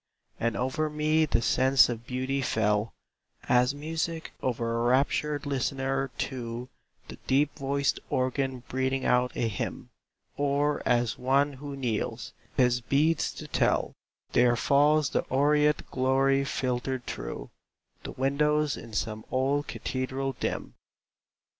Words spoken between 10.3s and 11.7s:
Or as on one